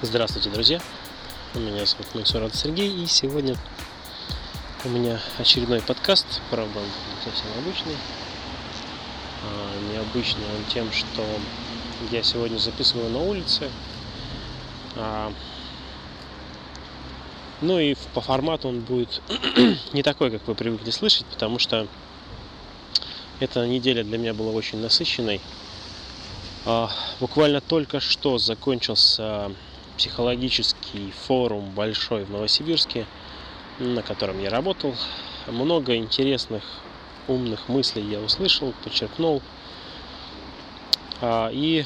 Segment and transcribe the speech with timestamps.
[0.00, 0.80] Здравствуйте, друзья!
[1.54, 3.56] Меня зовут Мансурат Сергей, и сегодня
[4.84, 7.96] у меня очередной подкаст, правда, он не совсем обычный.
[9.42, 11.26] А, необычный он тем, что
[12.12, 13.72] я сегодня записываю на улице.
[14.94, 15.32] А,
[17.60, 19.20] ну и по формату он будет
[19.92, 21.88] не такой, как вы привыкли слышать, потому что
[23.40, 25.40] эта неделя для меня была очень насыщенной.
[26.66, 26.88] А,
[27.18, 29.50] буквально только что закончился
[29.98, 33.06] психологический форум большой в Новосибирске,
[33.80, 34.94] на котором я работал.
[35.48, 36.62] Много интересных,
[37.26, 39.42] умных мыслей я услышал, подчеркнул.
[41.20, 41.84] А, и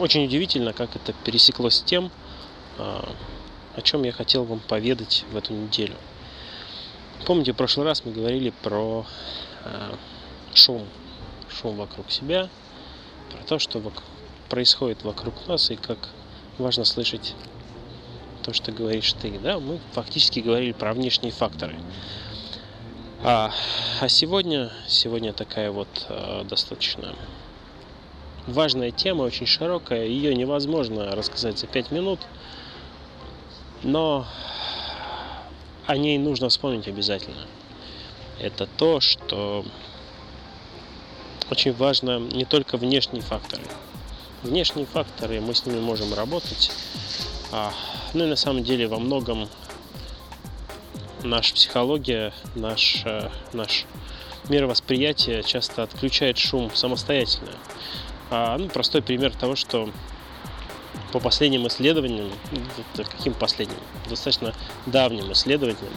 [0.00, 2.10] очень удивительно, как это пересеклось с тем,
[2.78, 3.06] а,
[3.76, 5.94] о чем я хотел вам поведать в эту неделю.
[7.26, 9.04] Помните, в прошлый раз мы говорили про
[9.64, 9.94] а,
[10.54, 10.86] шум,
[11.50, 12.48] шум вокруг себя,
[13.30, 13.82] про то, что
[14.48, 15.98] происходит вокруг нас и как
[16.58, 17.34] важно слышать
[18.42, 19.38] то, что говоришь ты.
[19.38, 19.58] Да?
[19.58, 21.76] Мы фактически говорили про внешние факторы.
[23.22, 23.52] А,
[24.00, 27.14] а сегодня, сегодня такая вот а, достаточно
[28.46, 30.06] важная тема, очень широкая.
[30.06, 32.20] Ее невозможно рассказать за пять минут,
[33.82, 34.26] но
[35.86, 37.46] о ней нужно вспомнить обязательно.
[38.40, 39.64] Это то, что
[41.50, 43.62] очень важно не только внешние факторы,
[44.44, 46.70] Внешние факторы, мы с ними можем работать.
[47.50, 47.72] А,
[48.14, 49.48] ну и на самом деле во многом
[51.24, 53.84] наша психология, наш, э, наш
[54.48, 57.50] мировосприятие часто отключает шум самостоятельно.
[58.30, 59.90] А, ну, простой пример того, что
[61.10, 62.30] по последним исследованиям,
[62.96, 64.54] каким последним, достаточно
[64.86, 65.92] давним исследованиям,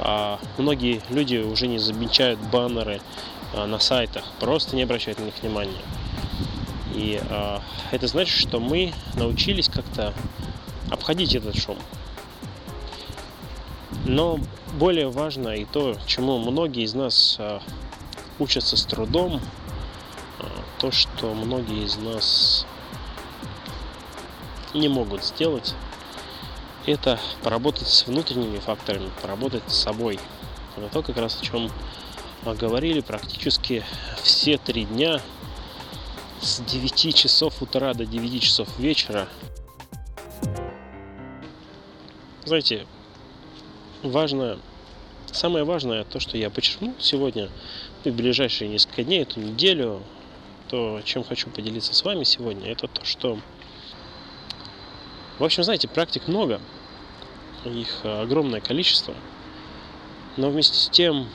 [0.00, 3.00] а, многие люди уже не замечают баннеры
[3.54, 5.78] на сайтах, просто не обращают на них внимания.
[6.96, 7.58] И э,
[7.90, 10.14] это значит, что мы научились как-то
[10.90, 11.76] обходить этот шум.
[14.06, 14.40] Но
[14.78, 17.60] более важно и то, чему многие из нас э,
[18.38, 19.42] учатся с трудом,
[20.40, 20.44] э,
[20.78, 22.66] то, что многие из нас
[24.72, 25.74] не могут сделать,
[26.86, 30.18] это поработать с внутренними факторами, поработать с собой.
[30.78, 31.70] Это то, как раз о чем
[32.42, 33.84] говорили практически
[34.22, 35.20] все три дня
[36.40, 39.28] с 9 часов утра до 9 часов вечера.
[42.44, 42.86] Знаете,
[44.02, 44.58] важно,
[45.32, 47.48] самое важное то, что я подчеркнул сегодня,
[48.04, 50.02] в ближайшие несколько дней, эту неделю,
[50.68, 53.38] то, чем хочу поделиться с вами сегодня, это то, что,
[55.38, 56.60] в общем, знаете, практик много,
[57.64, 59.14] их огромное количество,
[60.36, 61.28] но вместе с тем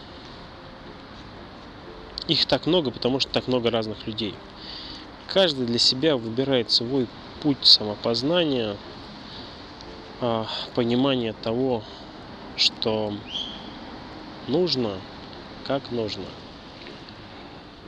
[2.28, 4.34] их так много, потому что так много разных людей–
[5.34, 7.08] каждый для себя выбирает свой
[7.42, 8.76] путь самопознания,
[10.20, 11.84] а, понимания того,
[12.58, 13.14] что
[14.48, 14.98] нужно,
[15.66, 16.26] как нужно.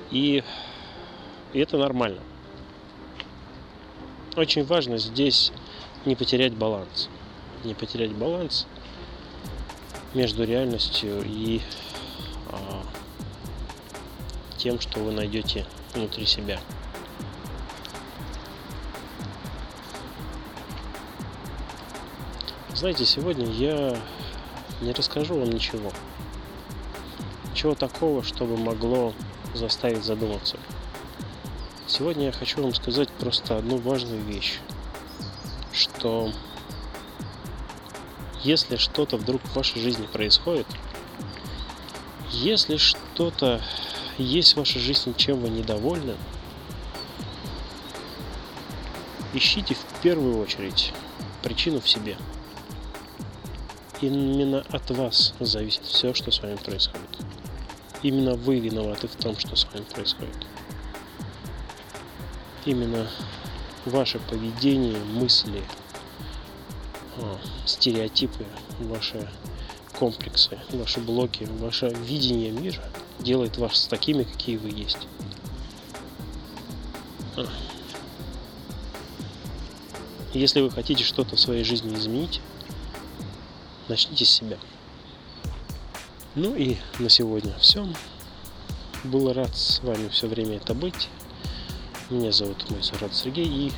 [0.09, 0.43] И,
[1.53, 2.21] это нормально.
[4.35, 5.51] Очень важно здесь
[6.05, 7.09] не потерять баланс.
[7.63, 8.67] Не потерять баланс
[10.13, 11.61] между реальностью и
[12.49, 12.83] а,
[14.57, 16.59] тем, что вы найдете внутри себя.
[22.75, 23.95] Знаете, сегодня я
[24.81, 25.91] не расскажу вам ничего.
[27.51, 29.13] Ничего такого, чтобы могло
[29.53, 30.57] заставить задуматься.
[31.85, 34.57] Сегодня я хочу вам сказать просто одну важную вещь,
[35.71, 36.31] что
[38.41, 40.65] если что-то вдруг в вашей жизни происходит,
[42.31, 43.61] если что-то
[44.17, 46.15] есть в вашей жизни, чем вы недовольны,
[49.35, 50.91] ищите в первую очередь
[51.43, 52.17] причину в себе–
[54.07, 57.09] именно от вас зависит все, что с вами происходит.
[58.01, 60.35] Именно вы виноваты в том, что с вами происходит.
[62.65, 63.07] Именно
[63.85, 65.63] ваше поведение, мысли,
[67.17, 68.45] а, стереотипы,
[68.79, 69.29] ваши
[69.97, 72.83] комплексы, ваши блоки, ваше видение мира
[73.19, 75.07] делает вас такими, какие вы есть.
[77.37, 77.45] А.
[80.33, 82.41] Если вы хотите что-то в своей жизни изменить,
[83.89, 84.57] начните с себя.
[86.35, 87.87] Ну и на сегодня все.
[89.03, 91.09] Был рад с вами все время это быть.
[92.09, 93.45] Меня зовут мой Сурат Сергей.
[93.45, 93.71] И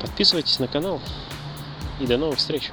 [0.00, 1.00] подписывайтесь на канал.
[2.00, 2.70] И до новых встреч!